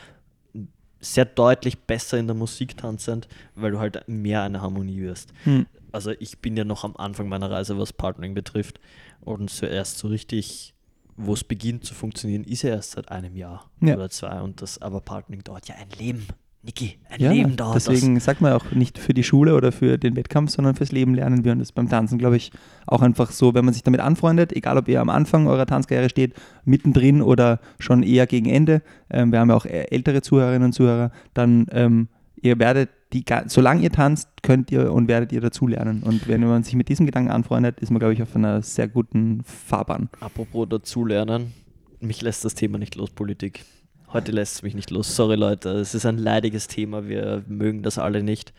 [0.99, 5.33] sehr deutlich besser in der Musik tanzend, weil du halt mehr eine Harmonie wirst.
[5.43, 8.79] Hm also ich bin ja noch am Anfang meiner Reise, was Partnering betrifft.
[9.21, 10.73] Und zuerst so richtig,
[11.17, 13.95] wo es beginnt zu funktionieren, ist ja erst seit einem Jahr ja.
[13.95, 14.41] oder zwei.
[14.41, 16.27] Und das, aber Partnering dauert ja ein Leben.
[16.63, 18.25] Niki, ein ja, Leben dauert deswegen das.
[18.25, 21.43] sagt man auch nicht für die Schule oder für den Wettkampf, sondern fürs Leben lernen
[21.43, 21.53] wir.
[21.53, 22.51] Und das beim Tanzen, glaube ich,
[22.85, 26.09] auch einfach so, wenn man sich damit anfreundet, egal ob ihr am Anfang eurer Tanzkarriere
[26.09, 30.73] steht, mittendrin oder schon eher gegen Ende, ähm, wir haben ja auch ältere Zuhörerinnen und
[30.73, 36.03] Zuhörer, dann ähm, ihr werdet die, solange ihr tanzt, könnt ihr und werdet ihr dazulernen.
[36.03, 38.87] Und wenn man sich mit diesem Gedanken anfreundet, ist man, glaube ich, auf einer sehr
[38.87, 40.09] guten Fahrbahn.
[40.19, 41.53] Apropos dazulernen,
[41.99, 43.65] mich lässt das Thema nicht los, Politik.
[44.13, 45.15] Heute lässt es mich nicht los.
[45.15, 48.53] Sorry Leute, es ist ein leidiges Thema, wir mögen das alle nicht.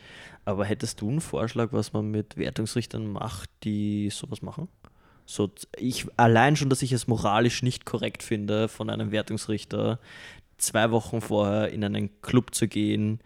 [0.44, 4.68] Aber hättest du einen Vorschlag, was man mit Wertungsrichtern macht, die sowas machen?
[5.24, 9.98] So, ich allein schon, dass ich es moralisch nicht korrekt finde, von einem Wertungsrichter
[10.58, 13.20] zwei Wochen vorher in einen Club zu gehen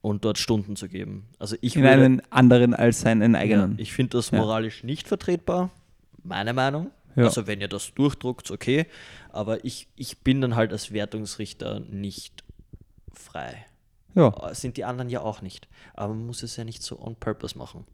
[0.00, 1.28] und dort Stunden zu geben.
[1.38, 3.78] Also ich In würde, einen anderen als seinen ja, eigenen.
[3.78, 4.38] ich finde das Ja.
[4.38, 5.70] moralisch nicht vertretbar,
[6.22, 6.90] meine Meinung.
[7.16, 7.24] Ja.
[7.24, 8.86] Also wenn ihr das durchdruckt, okay.
[9.30, 12.44] Aber ich, ich bin dann halt als Wertungsrichter nicht
[13.12, 13.66] frei.
[14.14, 14.28] ja.
[14.50, 15.68] Äh, Sind die anderen ja auch nicht.
[15.94, 17.84] Aber man muss es ja nicht so on purpose machen.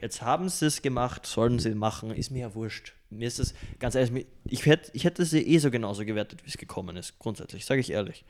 [0.00, 2.94] Jetzt haben sie es gemacht, sollen sie machen, ist mir ja wurscht.
[3.10, 6.48] Mir ist es, ganz ehrlich, ich hätte, ich hätte sie eh so genauso gewertet, wie
[6.48, 8.24] es gekommen ist, grundsätzlich, sage ich ehrlich.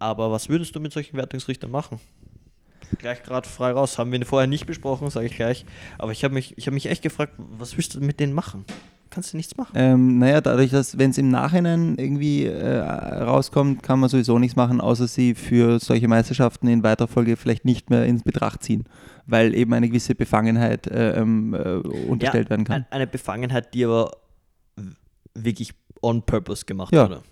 [0.00, 2.00] Aber was würdest du mit solchen Wertungsrichtern machen?
[2.98, 5.64] Gleich gerade frei raus, haben wir vorher nicht besprochen, sage ich gleich.
[5.98, 8.64] Aber ich habe mich, ich hab mich echt gefragt, was willst du mit denen machen?
[9.10, 9.72] Kannst du nichts machen.
[9.74, 14.54] Ähm, naja, dadurch, dass, wenn es im Nachhinein irgendwie äh, rauskommt, kann man sowieso nichts
[14.56, 18.84] machen, außer sie für solche Meisterschaften in weiterer Folge vielleicht nicht mehr in Betracht ziehen,
[19.26, 21.58] weil eben eine gewisse Befangenheit äh, ähm, äh,
[22.08, 22.82] unterstellt werden kann.
[22.82, 24.12] ein- Eine Befangenheit, die aber
[25.34, 25.72] wirklich
[26.02, 27.08] on purpose gemacht Ja.
[27.08, 27.22] wurde.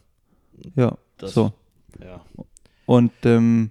[0.74, 1.52] Ja, Das- so.
[2.02, 2.20] Ja.
[2.86, 3.70] Und ähm,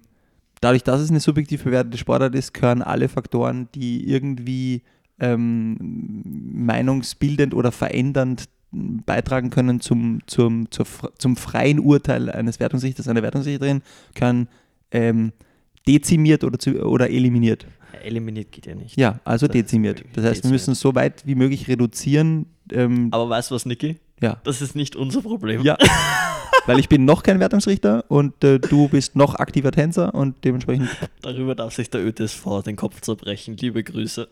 [0.60, 4.82] dadurch, dass es eine subjektiv bewertete Sportart ist, gehören alle Faktoren, die irgendwie
[5.20, 5.76] ähm,
[6.52, 10.86] meinungsbildend oder verändernd beitragen können zum, zum, zur,
[11.18, 13.82] zum freien Urteil eines Wertungsrichters, einer Wertungsrichterin,
[14.14, 14.48] können
[14.90, 15.32] ähm,
[15.86, 17.66] dezimiert oder, zu, oder eliminiert.
[18.04, 18.96] Eliminiert geht ja nicht.
[18.96, 20.04] Ja, also Das dezimiert.
[20.12, 22.46] Das heißt, wir müssen so weit wie möglich reduzieren.
[22.70, 23.96] Ähm, Aber weißt du was, Niki?
[24.20, 24.36] ja.
[24.44, 25.62] Das ist nicht unser Problem.
[25.62, 25.76] Ja,
[26.68, 30.88] weil ich bin noch kein Wertungsrichter und äh, du bist noch aktiver Tänzer und dementsprechend
[31.22, 33.56] Darüber darf sich der ÖTSV den Kopf zerbrechen.
[33.56, 34.28] Liebe Grüße.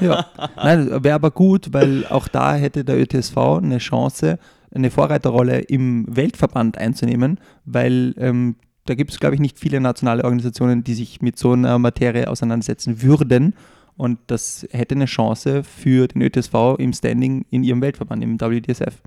[0.00, 4.38] Ja, nein, wäre aber gut, weil auch da hätte der ÖTSV eine Chance,
[4.74, 10.24] eine Vorreiterrolle im Weltverband einzunehmen, weil ähm, da gibt es, glaube ich, nicht viele nationale
[10.24, 13.54] Organisationen, die sich mit so einer Materie auseinandersetzen würden.
[13.96, 19.00] Und das hätte eine Chance für den ÖTSV im Standing in ihrem Weltverband, im WDSF.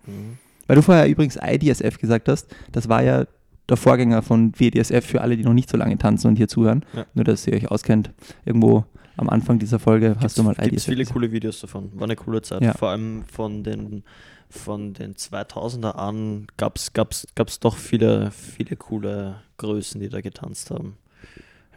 [0.68, 3.26] Weil du vorher übrigens IDSF gesagt hast, das war ja
[3.70, 6.86] der Vorgänger von WDSF für alle, die noch nicht so lange tanzen und hier zuhören.
[6.94, 7.06] Ja.
[7.14, 8.12] Nur, dass ihr euch auskennt.
[8.46, 8.86] Irgendwo
[9.18, 11.14] am Anfang dieser Folge hast du mal Gibt IDSF viele gesagt.
[11.14, 11.92] coole Videos davon.
[11.96, 12.62] War eine coole Zeit.
[12.62, 12.74] Ja.
[12.74, 14.04] Vor allem von den,
[14.50, 20.22] von den 2000er an gab es gab's, gab's doch viele, viele coole Größen, die da
[20.22, 20.98] getanzt haben.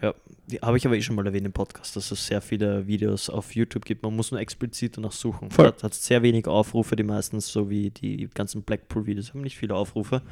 [0.02, 0.14] Ja,
[0.62, 3.54] habe ich aber eh schon mal erwähnt im Podcast, dass es sehr viele Videos auf
[3.54, 4.02] YouTube gibt.
[4.02, 5.50] Man muss nur explizit danach suchen.
[5.50, 5.66] Voll.
[5.66, 9.74] Hat, hat sehr wenig Aufrufe, die meistens, so wie die ganzen Blackpool-Videos haben nicht viele
[9.74, 10.22] Aufrufe,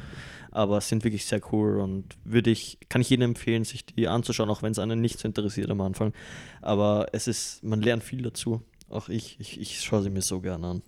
[0.50, 4.48] aber sind wirklich sehr cool und würde ich, kann ich jedem empfehlen, sich die anzuschauen,
[4.48, 6.14] auch wenn es einen nicht so interessiert am Anfang.
[6.62, 8.62] Aber es ist, man lernt viel dazu.
[8.88, 10.82] Auch ich, ich, ich schaue sie mir so gerne an.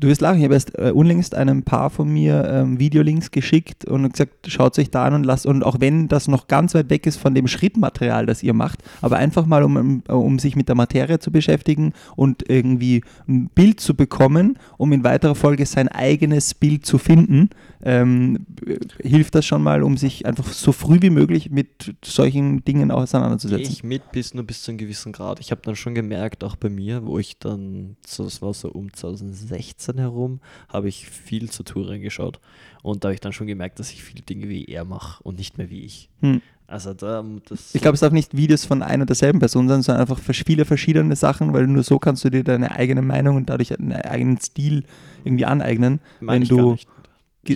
[0.00, 3.84] Du wirst lachen, ich habe erst äh, unlängst einem Paar von mir ähm, Videolinks geschickt
[3.84, 6.88] und gesagt, schaut euch da an und lasst, und auch wenn das noch ganz weit
[6.88, 10.68] weg ist von dem Schrittmaterial, das ihr macht, aber einfach mal, um, um sich mit
[10.68, 15.88] der Materie zu beschäftigen und irgendwie ein Bild zu bekommen, um in weiterer Folge sein
[15.88, 17.50] eigenes Bild zu finden,
[17.82, 22.64] ähm, äh, hilft das schon mal, um sich einfach so früh wie möglich mit solchen
[22.64, 23.70] Dingen auseinanderzusetzen.
[23.70, 25.40] ich mit bis nur bis zu einem gewissen Grad.
[25.40, 28.92] Ich habe dann schon gemerkt, auch bei mir, wo ich dann, das war so um
[28.92, 32.40] 2016 herum, habe ich viel zu Touren geschaut.
[32.82, 35.38] Und da habe ich dann schon gemerkt, dass ich viele Dinge wie er mache und
[35.38, 36.08] nicht mehr wie ich.
[36.20, 36.40] Hm.
[36.66, 37.24] Also da,
[37.72, 40.64] Ich glaube, es darf nicht Videos von ein und derselben Person sein, sondern einfach viele
[40.64, 44.38] verschiedene Sachen, weil nur so kannst du dir deine eigene Meinung und dadurch einen eigenen
[44.38, 44.84] Stil
[45.24, 46.76] irgendwie aneignen, meine wenn du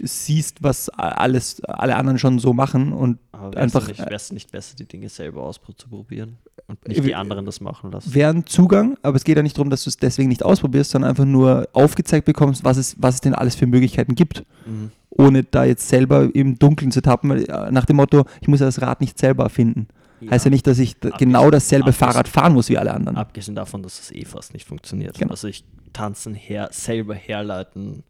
[0.02, 4.74] siehst, was alles, alle anderen schon so machen und Aber einfach, nicht, wär's nicht besser,
[4.76, 8.14] die Dinge selber auszuprobieren und nicht Äh, die anderen das machen lassen?
[8.14, 10.90] wäre ein Zugang, aber es geht ja nicht darum, dass du es deswegen nicht ausprobierst,
[10.92, 14.90] sondern einfach nur aufgezeigt bekommst, was es, was es denn alles für Möglichkeiten gibt, Mhm.
[15.10, 18.66] ohne da jetzt selber im Dunkeln zu tappen, äh, nach dem Motto, ich muss ja
[18.66, 19.88] das Rad nicht selber erfinden.
[20.30, 23.18] Heißt ja nicht, dass ich Abgesehen- genau dasselbe Fahrrad fahren muss wie alle anderen.
[23.18, 25.18] Abgesehen davon, dass das eh fast nicht funktioniert.
[25.18, 25.32] Genau.
[25.32, 28.04] Also ich tanzen her, selber herleiten.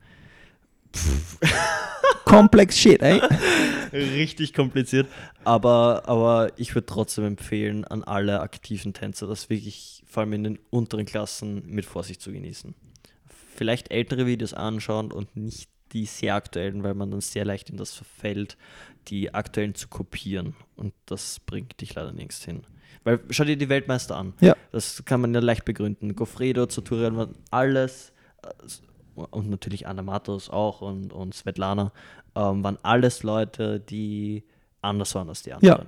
[2.25, 3.21] Komplex Shit, ey.
[3.93, 5.07] Richtig kompliziert.
[5.45, 10.45] Aber, aber ich würde trotzdem empfehlen, an alle aktiven Tänzer, das wirklich vor allem in
[10.45, 12.75] den unteren Klassen mit Vorsicht zu genießen.
[13.57, 17.77] Vielleicht ältere Videos anschauen und nicht die sehr aktuellen, weil man dann sehr leicht in
[17.77, 18.57] das verfällt,
[19.09, 20.57] die aktuellen zu kopieren.
[20.77, 22.63] Und das bringt dich leider nirgends hin.
[23.05, 24.35] Weil schau dir die Weltmeister an.
[24.41, 24.57] Ja.
[24.73, 26.17] Das kann man ja leicht begründen.
[26.17, 28.49] Goffredo, Zuturian, alles äh,
[29.15, 31.93] und natürlich Anna Matos auch und, und Svetlana
[32.35, 34.45] ähm, waren alles Leute, die
[34.83, 35.87] anders waren als die anderen.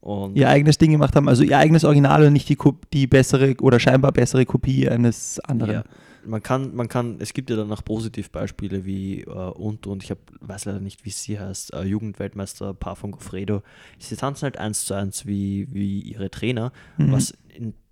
[0.00, 2.56] Und ihr eigenes Ding gemacht haben, also ihr eigenes Original und nicht die,
[2.92, 5.72] die bessere oder scheinbar bessere Kopie eines anderen.
[5.72, 5.84] Ja,
[6.24, 10.10] man kann, man kann, es gibt ja dann auch Positivbeispiele wie äh, und und ich
[10.12, 13.62] hab, weiß leider nicht, wie sie heißt, äh, Jugendweltmeister Paar von Goffredo.
[13.98, 17.12] Sie tanzen halt eins zu eins wie, wie ihre Trainer, Mhm.
[17.12, 17.34] was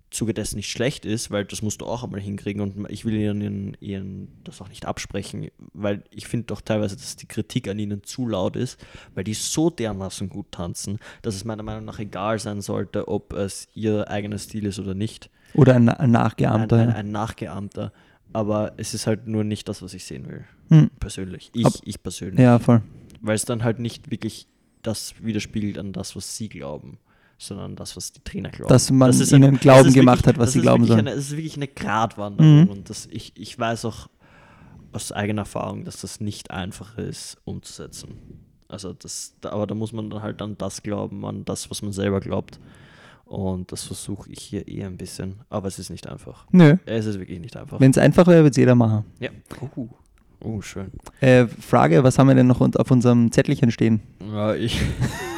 [0.09, 3.13] Zuge dessen nicht schlecht ist, weil das musst du auch einmal hinkriegen und ich will
[3.13, 7.67] ihnen, ihren, ihren das auch nicht absprechen, weil ich finde doch teilweise, dass die Kritik
[7.67, 8.79] an ihnen zu laut ist,
[9.15, 13.33] weil die so dermaßen gut tanzen, dass es meiner Meinung nach egal sein sollte, ob
[13.33, 16.77] es ihr eigener Stil ist oder nicht Oder ein, ein ein, Nachgeahmter.
[16.77, 16.95] ein, ja.
[16.95, 17.91] ein Nachgeahmter.
[18.33, 20.45] Aber es ist halt nur nicht das, was ich sehen will.
[20.69, 20.89] Hm.
[20.99, 21.49] Persönlich.
[21.53, 22.39] Ich, Ab- ich persönlich.
[22.39, 22.81] ja, voll.
[23.21, 24.47] Weil es dann halt nicht wirklich
[24.83, 26.97] das widerspiegelt an das, was sie glauben,
[27.37, 28.69] sondern das, was die Trainer glauben.
[28.69, 31.01] Dass man Das ihnen das Glauben gemacht wirklich- hat, was sie glauben sollen.
[31.01, 32.61] Eine, es ist wirklich eine Gratwanderung.
[32.63, 32.67] Mhm.
[32.69, 34.07] Und das, ich, ich weiß auch
[34.91, 38.15] aus eigener Erfahrung, dass das nicht einfach ist umzusetzen.
[38.69, 41.81] Also das, da, aber da muss man dann halt an das glauben, an das, was
[41.81, 42.59] man selber glaubt.
[43.25, 45.35] Und das versuche ich hier eher ein bisschen.
[45.49, 46.45] Aber es ist nicht einfach.
[46.51, 46.77] Nö.
[46.85, 47.79] Es ist wirklich nicht einfach.
[47.79, 49.03] Wenn es einfach wäre, würde es jeder machen.
[49.19, 49.29] Ja.
[49.75, 49.89] Oh,
[50.43, 50.91] oh schön.
[51.19, 54.01] Äh, Frage, was haben wir denn noch auf unserem Zettelchen stehen?
[54.31, 54.81] Ja, ich,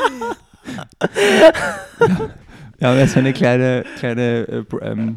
[2.79, 5.15] Wir haben jetzt eine kleine, kleine äh, ähm,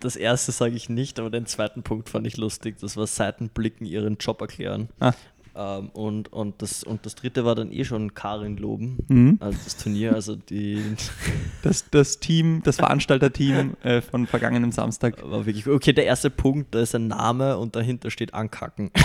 [0.00, 2.76] das erste sage ich nicht, aber den zweiten Punkt fand ich lustig.
[2.80, 4.88] Das war Seitenblicken ihren Job erklären.
[4.98, 5.12] Ah.
[5.54, 8.98] Ähm, und, und, das, und das dritte war dann eh schon Karin loben.
[9.08, 9.36] mhm.
[9.40, 10.82] Also das Turnier, also die
[11.62, 15.22] das, das Team, das Veranstalterteam äh, von vergangenem Samstag.
[15.22, 15.66] war wirklich.
[15.66, 18.90] Okay, der erste Punkt, da ist ein Name und dahinter steht Ankacken.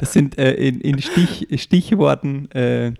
[0.00, 2.92] Das sind äh, in, in Stich, Stichworten, äh,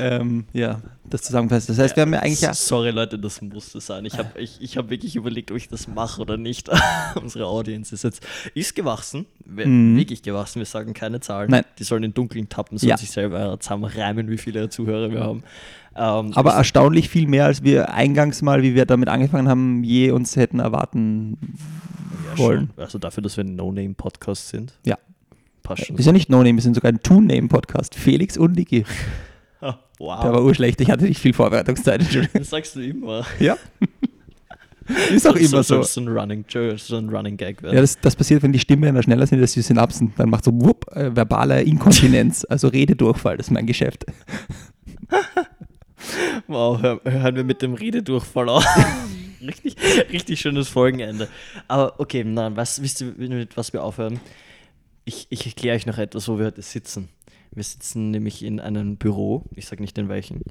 [0.00, 1.68] ähm, ja, das zusammengefasst.
[1.68, 4.04] Das heißt, wir haben ja eigentlich ja, Sorry, Leute, das musste sein.
[4.04, 6.68] Ich habe ich, ich hab wirklich überlegt, ob ich das mache oder nicht.
[7.14, 9.96] Unsere Audience ist jetzt ist gewachsen, Mhm.
[9.96, 10.58] wirklich gewachsen.
[10.58, 11.50] Wir sagen keine Zahlen.
[11.50, 11.64] Nein.
[11.78, 12.96] Die sollen in Dunkeln tappen, sollen Ja.
[12.98, 15.42] sich selber zusammenreimen, wie viele Zuhörer wir haben.
[15.96, 19.82] Ähm, aber ich- erstaunlich viel mehr, als wir eingangs mal, wie wir damit angefangen haben,
[19.84, 21.38] je uns hätten erwarten
[22.32, 22.70] ja, wollen.
[22.74, 22.84] schon.
[22.84, 24.74] Also dafür, dass wir ein No-Name-Podcast sind.
[24.84, 24.98] Ja.
[25.68, 25.96] Passt schon.
[25.96, 27.94] Ist ja nicht No-Name, wir sind sogar ein Two-Name-Podcast.
[27.94, 28.84] Felix und Niki.
[29.60, 30.32] Ah, Der wow.
[30.34, 32.02] war urschlecht, ich hatte nicht viel Vorbereitungszeit.
[32.32, 33.26] Das sagst du immer.
[33.40, 33.56] Ja.
[35.10, 35.82] Ist auch immer so.
[35.82, 36.44] Soll so ein Running,
[36.76, 37.74] so ein Running Gag werden.
[37.74, 40.14] Ja, das, das passiert, wenn die Stimmbänder schneller sind als die Synapsen.
[40.16, 44.06] Dann macht so wupp, äh, verbale Inkontinenz, also Rededurchfall, das ist mein Geschäft.
[46.46, 48.64] Wow, hör, hören wir mit dem Rededurchfall auf.
[49.42, 49.74] richtig,
[50.12, 51.26] richtig schönes Folgenende.
[51.66, 54.20] Aber okay, nein, was wisst ihr, mit was wir aufhören?
[55.08, 57.08] Ich, ich erkläre euch noch etwas, wo wir heute sitzen.
[57.50, 60.42] Wir sitzen nämlich in einem Büro, ich sage nicht in welchen,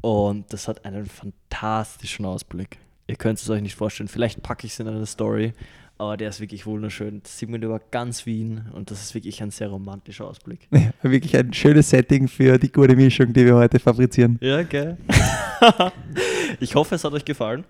[0.00, 2.78] und das hat einen fantastischen Ausblick.
[3.08, 4.08] Ihr könnt es euch nicht vorstellen.
[4.08, 5.52] Vielleicht packe ich es in eine Story,
[5.98, 7.22] aber der ist wirklich wunderschön.
[7.22, 10.66] Das sieht man über ganz Wien und das ist wirklich ein sehr romantischer Ausblick.
[10.72, 14.38] Ja, wirklich ein schönes Setting für die gute Mischung, die wir heute fabrizieren.
[14.40, 14.96] Ja, geil.
[16.60, 17.64] ich hoffe, es hat euch gefallen.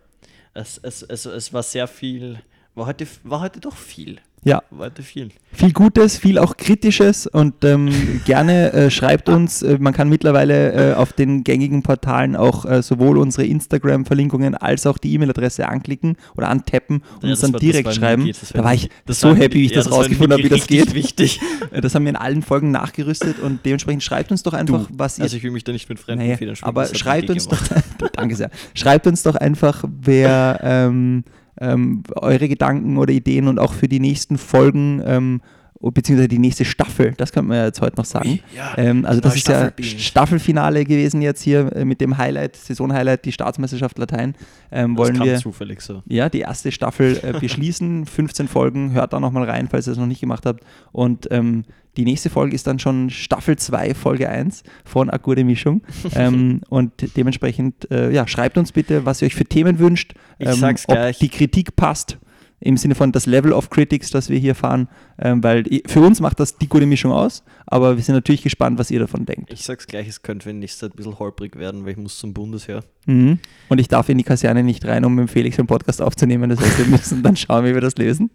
[0.55, 2.39] Es, es, es, es war sehr viel,
[2.77, 4.19] war heute, war heute doch viel.
[4.45, 5.31] Ja, War heute viel.
[5.53, 9.61] viel Gutes, viel auch Kritisches und ähm, gerne äh, schreibt uns.
[9.63, 14.87] Äh, man kann mittlerweile äh, auf den gängigen Portalen auch äh, sowohl unsere Instagram-Verlinkungen als
[14.87, 18.27] auch die E-Mail-Adresse anklicken oder antappen und Ja, uns das dann war- das direkt schreiben.
[18.29, 18.89] Das da war ich.
[19.05, 20.95] Das so happy, wie ich das Ja, war rausgefunden habe, wie das geht.
[20.95, 21.41] wichtig.
[21.73, 25.19] Äh, Das haben wir in allen Folgen nachgerüstet und dementsprechend schreibt uns doch einfach, was
[25.19, 27.31] ihr Also ich will mich da nicht mit fremden Naja, Federn schmücken, aber das schreibt
[27.31, 27.59] uns doch,
[28.13, 31.25] danke sehr, schreibt uns doch einfach, wer ähm,
[31.61, 35.41] ähm, eure Gedanken oder Ideen und auch für die nächsten Folgen ähm,
[35.81, 38.41] beziehungsweise die nächste Staffel, das könnte man ja jetzt heute noch sagen.
[38.55, 39.85] Ja, Ähm, also das ist ja Staffel.
[39.85, 44.35] Staffelfinale gewesen jetzt hier äh, mit dem Highlight, Saisonhighlight, die Staatsmeisterschaft Latein.
[44.71, 46.03] Ähm, das wollen kam wir zufällig so.
[46.07, 48.07] ja, die erste Staffel äh, beschließen.
[48.17, 50.65] 15 Folgen, hört da nochmal rein, falls ihr es noch nicht gemacht habt.
[50.93, 51.65] Und ähm,
[51.97, 55.83] die nächste Folge ist dann schon Staffel 2, Folge 1 von Akkurde Mischung.
[56.15, 60.15] ähm, und dementsprechend, äh, ja, schreibt uns bitte, was ihr euch für Themen wünscht.
[60.39, 61.19] Ich sag's ob gleich.
[61.19, 62.19] die Kritik passt.
[62.67, 66.21] Im Sinne von das Level of Critics, das wir hier fahren, ähm, weil für uns
[66.21, 69.53] macht das die gute Mischung aus, aber wir sind natürlich gespannt, was ihr davon denkt.
[69.53, 72.19] Ich sag's gleich, es könnte wenn nächste Zeit ein bisschen holprig werden, weil ich muss
[72.19, 72.83] zum Bundesheer.
[73.07, 73.39] Mhm.
[73.69, 76.61] Und ich darf in die Kaserne nicht rein, um mit Felix einen Podcast aufzunehmen, das
[76.61, 78.31] heißt, wir müssen dann schauen, wie wir das lösen.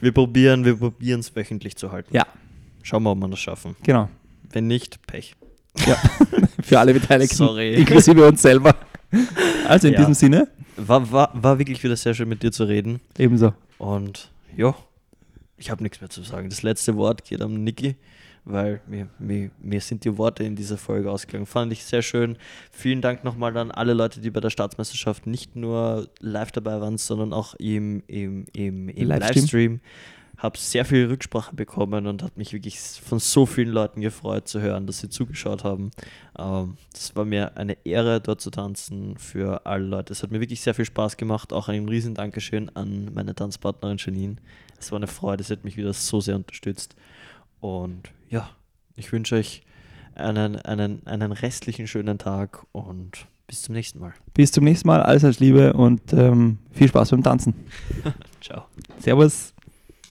[0.00, 2.14] Wir probieren, wir probieren es wöchentlich zu halten.
[2.14, 2.26] Ja.
[2.82, 3.76] Schauen wir, ob wir das schaffen.
[3.82, 4.08] Genau.
[4.52, 5.34] Wenn nicht, Pech.
[5.86, 5.96] Ja,
[6.62, 7.74] für alle Beteiligten, Sorry.
[7.74, 8.74] inklusive uns selber.
[9.68, 10.00] Also in Ja.
[10.00, 10.48] diesem Sinne,
[10.88, 13.00] War, war, war wirklich wieder sehr schön mit dir zu reden.
[13.18, 13.54] ebenso.
[13.78, 14.74] Und ja,
[15.56, 16.48] ich habe nichts mehr zu sagen.
[16.48, 17.96] Das letzte Wort geht an Niki,
[18.44, 21.46] weil mir, mir, mir sind die Worte in dieser Folge ausgegangen.
[21.46, 22.36] Fand ich sehr schön.
[22.70, 26.98] Vielen Dank nochmal an alle Leute, die bei der Staatsmeisterschaft nicht nur live dabei waren,
[26.98, 29.10] sondern auch im, im, im, im Livestream.
[29.10, 29.80] Livestream.
[30.40, 34.60] Habe sehr viel Rücksprache bekommen und hat mich wirklich von so vielen Leuten gefreut zu
[34.60, 35.90] hören, dass sie zugeschaut haben.
[36.38, 40.12] Ähm, das war mir eine Ehre, dort zu tanzen für alle Leute.
[40.12, 41.52] Es hat mir wirklich sehr viel Spaß gemacht.
[41.52, 44.36] Auch ein riesen Dankeschön an meine Tanzpartnerin Janine.
[44.78, 46.96] Es war eine Freude, sie hat mich wieder so sehr unterstützt.
[47.60, 48.48] Und ja,
[48.96, 49.62] ich wünsche euch
[50.14, 54.14] einen, einen, einen restlichen schönen Tag und bis zum nächsten Mal.
[54.32, 57.54] Bis zum nächsten Mal, alles als Liebe und ähm, viel Spaß beim Tanzen.
[58.40, 58.64] Ciao.
[59.00, 59.52] Servus.